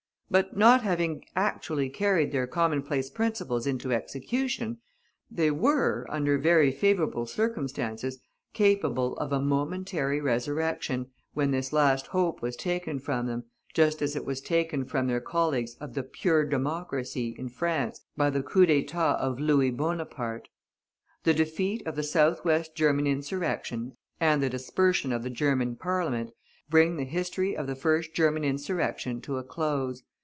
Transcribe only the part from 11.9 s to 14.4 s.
hope was taken from them, just as it was